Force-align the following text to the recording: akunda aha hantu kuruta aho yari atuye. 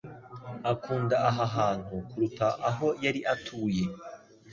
akunda 0.71 1.15
aha 1.29 1.45
hantu 1.57 1.95
kuruta 2.09 2.47
aho 2.69 2.87
yari 3.03 3.21
atuye. 3.33 3.83